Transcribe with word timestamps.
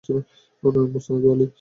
মুসনাদু 0.93 1.27
Ali 1.33 1.45